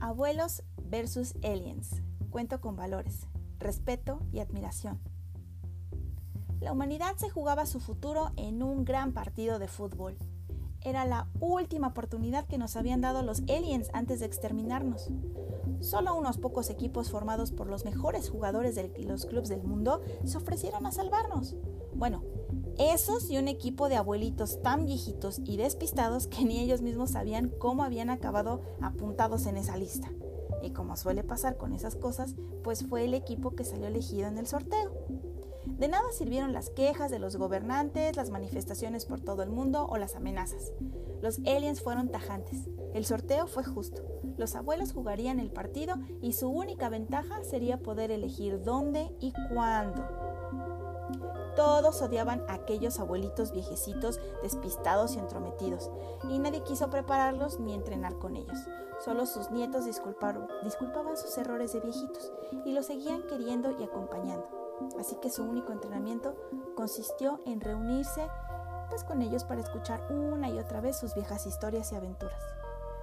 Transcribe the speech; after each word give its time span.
Abuelos 0.00 0.62
versus 0.82 1.34
aliens. 1.44 2.00
Cuento 2.30 2.62
con 2.62 2.74
valores, 2.74 3.26
respeto 3.58 4.20
y 4.32 4.38
admiración. 4.38 4.98
La 6.58 6.72
humanidad 6.72 7.16
se 7.16 7.28
jugaba 7.28 7.66
su 7.66 7.80
futuro 7.80 8.30
en 8.36 8.62
un 8.62 8.86
gran 8.86 9.12
partido 9.12 9.58
de 9.58 9.68
fútbol. 9.68 10.16
Era 10.80 11.04
la 11.04 11.28
última 11.38 11.88
oportunidad 11.88 12.46
que 12.46 12.56
nos 12.56 12.76
habían 12.76 13.02
dado 13.02 13.22
los 13.22 13.40
aliens 13.42 13.90
antes 13.92 14.20
de 14.20 14.26
exterminarnos. 14.26 15.10
Solo 15.80 16.14
unos 16.16 16.38
pocos 16.38 16.70
equipos 16.70 17.10
formados 17.10 17.52
por 17.52 17.68
los 17.68 17.84
mejores 17.84 18.30
jugadores 18.30 18.74
de 18.74 18.88
los 19.04 19.26
clubes 19.26 19.50
del 19.50 19.62
mundo 19.62 20.00
se 20.24 20.38
ofrecieron 20.38 20.86
a 20.86 20.92
salvarnos. 20.92 21.56
Bueno, 21.94 22.22
esos 22.80 23.30
y 23.30 23.36
un 23.36 23.46
equipo 23.46 23.90
de 23.90 23.96
abuelitos 23.96 24.62
tan 24.62 24.86
viejitos 24.86 25.40
y 25.44 25.58
despistados 25.58 26.26
que 26.26 26.46
ni 26.46 26.60
ellos 26.60 26.80
mismos 26.80 27.10
sabían 27.10 27.50
cómo 27.58 27.84
habían 27.84 28.08
acabado 28.08 28.62
apuntados 28.80 29.44
en 29.44 29.58
esa 29.58 29.76
lista. 29.76 30.10
Y 30.62 30.70
como 30.70 30.96
suele 30.96 31.22
pasar 31.22 31.58
con 31.58 31.74
esas 31.74 31.94
cosas, 31.94 32.34
pues 32.64 32.86
fue 32.86 33.04
el 33.04 33.12
equipo 33.12 33.50
que 33.50 33.64
salió 33.64 33.86
elegido 33.86 34.28
en 34.28 34.38
el 34.38 34.46
sorteo. 34.46 34.92
De 35.66 35.88
nada 35.88 36.10
sirvieron 36.12 36.52
las 36.54 36.70
quejas 36.70 37.10
de 37.10 37.18
los 37.18 37.36
gobernantes, 37.36 38.16
las 38.16 38.30
manifestaciones 38.30 39.04
por 39.04 39.20
todo 39.20 39.42
el 39.42 39.50
mundo 39.50 39.86
o 39.86 39.98
las 39.98 40.16
amenazas. 40.16 40.72
Los 41.20 41.38
aliens 41.40 41.82
fueron 41.82 42.08
tajantes. 42.08 42.68
El 42.94 43.04
sorteo 43.04 43.46
fue 43.46 43.62
justo. 43.62 44.02
Los 44.38 44.54
abuelos 44.56 44.92
jugarían 44.92 45.38
el 45.38 45.50
partido 45.50 45.96
y 46.22 46.32
su 46.32 46.48
única 46.48 46.88
ventaja 46.88 47.44
sería 47.44 47.78
poder 47.78 48.10
elegir 48.10 48.62
dónde 48.62 49.14
y 49.20 49.34
cuándo. 49.52 50.02
Todos 51.56 52.00
odiaban 52.02 52.44
a 52.48 52.54
aquellos 52.54 53.00
abuelitos 53.00 53.52
viejecitos, 53.52 54.20
despistados 54.42 55.14
y 55.14 55.18
entrometidos, 55.18 55.90
y 56.28 56.38
nadie 56.38 56.62
quiso 56.62 56.90
prepararlos 56.90 57.60
ni 57.60 57.74
entrenar 57.74 58.18
con 58.18 58.36
ellos. 58.36 58.58
Solo 59.04 59.26
sus 59.26 59.50
nietos 59.50 59.86
disculpaban 59.86 61.16
sus 61.16 61.36
errores 61.38 61.72
de 61.72 61.80
viejitos 61.80 62.32
y 62.64 62.72
los 62.72 62.86
seguían 62.86 63.22
queriendo 63.26 63.70
y 63.78 63.82
acompañando. 63.82 64.46
Así 64.98 65.16
que 65.16 65.30
su 65.30 65.42
único 65.42 65.72
entrenamiento 65.72 66.34
consistió 66.74 67.40
en 67.46 67.60
reunirse 67.60 68.28
pues 68.88 69.04
con 69.04 69.22
ellos 69.22 69.44
para 69.44 69.60
escuchar 69.60 70.04
una 70.10 70.50
y 70.50 70.58
otra 70.58 70.80
vez 70.80 70.98
sus 70.98 71.14
viejas 71.14 71.46
historias 71.46 71.92
y 71.92 71.96
aventuras. 71.96 72.42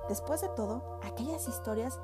Después 0.10 0.42
de 0.42 0.50
todo, 0.50 1.00
aquellas 1.02 1.48
historias 1.48 2.00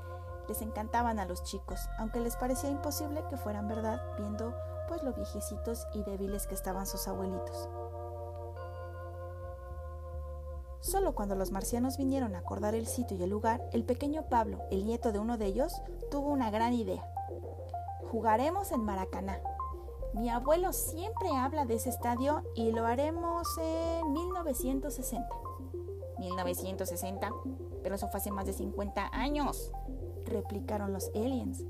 les 0.48 0.62
encantaban 0.62 1.20
a 1.20 1.26
los 1.26 1.44
chicos, 1.44 1.80
aunque 2.00 2.20
les 2.20 2.36
parecía 2.36 2.70
imposible 2.70 3.24
que 3.30 3.38
fueran 3.38 3.68
verdad 3.68 4.02
viendo 4.18 4.54
pues 4.88 5.04
lo 5.04 5.14
viejecitos 5.14 5.88
y 5.94 6.04
débiles 6.04 6.48
que 6.48 6.56
estaban 6.56 6.86
sus 6.86 7.08
abuelitos. 7.08 7.70
Solo 10.80 11.16
cuando 11.16 11.36
los 11.36 11.52
marcianos 11.52 11.98
vinieron 11.98 12.36
a 12.36 12.40
acordar 12.40 12.76
el 12.76 12.88
sitio 12.88 13.16
y 13.18 13.24
el 13.24 13.30
lugar, 13.30 13.62
el 13.72 13.86
pequeño 13.86 14.28
Pablo, 14.30 14.60
el 14.70 14.86
nieto 14.86 15.14
de 15.14 15.20
uno 15.20 15.38
de 15.38 15.46
ellos, 15.46 15.82
tuvo 16.12 16.30
una 16.30 16.52
gran 16.52 16.74
idea. 16.74 17.08
Jugaremos 18.12 18.72
en 18.74 18.84
Maracaná. 18.84 19.40
Mi 20.14 20.30
abuelo 20.30 20.74
siempre 20.74 21.30
habla 21.36 21.66
de 21.66 21.76
ese 21.76 21.90
estadio 21.90 22.44
y 22.54 22.72
lo 22.72 22.86
haremos 22.86 23.48
en 23.58 24.12
1960. 24.12 25.28
1960, 26.20 27.32
pero 27.82 27.96
eso 27.96 28.08
fue 28.10 28.20
hace 28.20 28.32
más 28.32 28.46
de 28.46 28.54
50 28.54 29.10
años, 29.14 29.72
replicaron 30.26 30.94
los 30.94 31.10
aliens. 31.16 31.64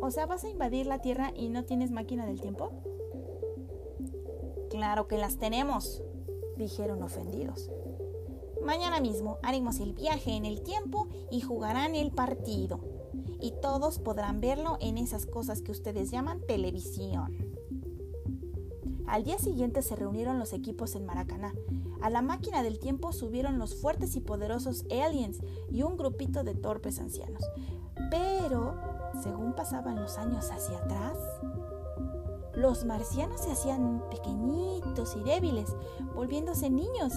O 0.00 0.10
sea, 0.10 0.26
¿vas 0.26 0.44
a 0.44 0.50
invadir 0.50 0.86
la 0.86 1.00
Tierra 1.00 1.32
y 1.34 1.48
no 1.48 1.64
tienes 1.64 1.90
máquina 1.90 2.26
del 2.26 2.40
tiempo? 2.40 2.70
Claro 4.70 5.08
que 5.08 5.18
las 5.18 5.38
tenemos, 5.38 6.02
dijeron 6.56 7.02
ofendidos. 7.02 7.70
Mañana 8.64 9.00
mismo 9.00 9.38
haremos 9.42 9.78
el 9.78 9.92
viaje 9.92 10.32
en 10.32 10.44
el 10.44 10.62
tiempo 10.62 11.08
y 11.30 11.40
jugarán 11.40 11.94
el 11.94 12.10
partido. 12.10 12.80
Y 13.40 13.52
todos 13.62 13.98
podrán 13.98 14.40
verlo 14.40 14.76
en 14.80 14.98
esas 14.98 15.24
cosas 15.24 15.62
que 15.62 15.70
ustedes 15.70 16.10
llaman 16.10 16.40
televisión. 16.46 17.56
Al 19.06 19.22
día 19.22 19.38
siguiente 19.38 19.82
se 19.82 19.94
reunieron 19.94 20.38
los 20.38 20.52
equipos 20.52 20.96
en 20.96 21.06
Maracaná. 21.06 21.54
A 22.00 22.10
la 22.10 22.22
máquina 22.22 22.62
del 22.62 22.80
tiempo 22.80 23.12
subieron 23.12 23.58
los 23.58 23.76
fuertes 23.76 24.16
y 24.16 24.20
poderosos 24.20 24.84
aliens 24.90 25.38
y 25.70 25.82
un 25.82 25.96
grupito 25.96 26.42
de 26.42 26.54
torpes 26.54 26.98
ancianos. 26.98 27.42
Pero 28.10 28.75
según 29.22 29.52
pasaban 29.52 29.96
los 29.96 30.18
años 30.18 30.50
hacia 30.50 30.78
atrás, 30.78 31.16
los 32.56 32.84
marcianos 32.84 33.42
se 33.42 33.52
hacían 33.52 34.02
pequeñitos 34.10 35.14
y 35.16 35.22
débiles, 35.22 35.76
volviéndose 36.14 36.70
niños, 36.70 37.12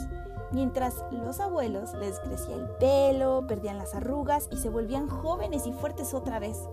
mientras 0.51 1.05
los 1.11 1.39
abuelos 1.39 1.93
les 1.93 2.19
crecía 2.19 2.55
el 2.55 2.69
pelo, 2.71 3.45
perdían 3.47 3.77
las 3.77 3.95
arrugas 3.95 4.49
y 4.51 4.57
se 4.57 4.69
volvían 4.69 5.07
jóvenes 5.07 5.65
y 5.65 5.71
fuertes 5.71 6.13
otra 6.13 6.39
vez. 6.39 6.67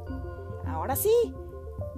Ahora 0.66 0.97
sí, 0.97 1.12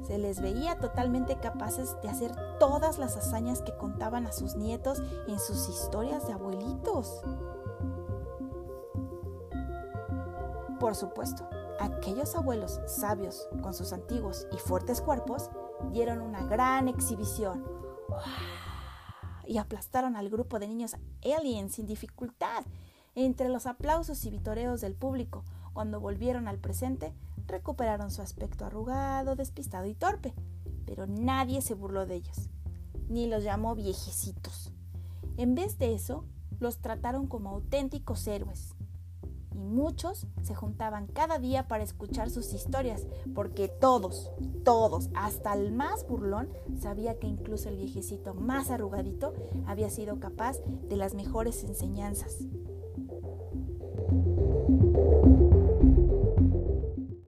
se 0.03 0.19
les 0.19 0.41
veía 0.41 0.79
totalmente 0.79 1.37
capaces 1.37 1.97
de 2.03 2.11
hacer 2.11 2.33
todas 2.59 2.99
las 2.99 3.17
hazañas 3.17 3.63
que 3.63 3.77
contaban 3.77 4.27
a 4.27 4.33
sus 4.33 4.55
nietos 4.57 5.03
en 5.27 5.39
sus 5.39 5.69
historias 5.69 6.27
de 6.27 6.35
abuelitos. 6.35 7.23
Por 10.79 10.95
supuesto, 10.95 11.49
Aquellos 11.79 12.35
abuelos 12.35 12.81
sabios 12.87 13.49
con 13.63 13.73
sus 13.73 13.93
antiguos 13.93 14.47
y 14.53 14.59
fuertes 14.59 15.01
cuerpos 15.01 15.51
dieron 15.93 16.21
una 16.21 16.45
gran 16.45 16.89
exhibición 16.89 17.65
y 19.47 19.59
aplastaron 19.59 20.17
al 20.17 20.29
grupo 20.29 20.59
de 20.59 20.69
niños 20.69 20.97
aliens 21.25 21.75
sin 21.75 21.87
dificultad. 21.87 22.65
Entre 23.15 23.49
los 23.49 23.67
aplausos 23.67 24.25
y 24.25 24.31
vitoreos 24.31 24.81
del 24.81 24.95
público, 24.95 25.45
cuando 25.73 26.01
volvieron 26.01 26.49
al 26.49 26.59
presente, 26.59 27.15
recuperaron 27.47 28.11
su 28.11 28.23
aspecto 28.23 28.65
arrugado, 28.65 29.37
despistado 29.37 29.87
y 29.87 29.95
torpe, 29.95 30.35
pero 30.85 31.07
nadie 31.07 31.63
se 31.63 31.75
burló 31.75 32.07
de 32.07 32.17
ellos, 32.17 32.51
ni 33.09 33.27
los 33.27 33.43
llamó 33.43 33.75
viejecitos. 33.75 34.73
En 35.37 35.55
vez 35.55 35.79
de 35.79 35.95
eso, 35.95 36.25
los 36.61 36.79
trataron 36.79 37.27
como 37.27 37.51
auténticos 37.51 38.27
héroes, 38.27 38.75
y 39.59 39.61
muchos 39.61 40.27
se 40.43 40.55
juntaban 40.55 41.09
cada 41.09 41.39
día 41.39 41.67
para 41.67 41.83
escuchar 41.83 42.31
sus 42.31 42.53
historias, 42.53 43.07
porque 43.35 43.69
todos, 43.69 44.31
todos, 44.65 45.11
hasta 45.15 45.53
el 45.55 45.73
más 45.73 46.07
burlón, 46.07 46.49
sabía 46.81 47.19
que 47.19 47.27
incluso 47.27 47.69
el 47.69 47.77
viejecito 47.77 48.35
más 48.35 48.71
arrugadito 48.71 49.35
había 49.67 49.91
sido 49.91 50.21
capaz 50.21 50.59
de 50.89 50.97
las 50.97 51.15
mejores 51.15 51.65
enseñanzas. 51.65 52.37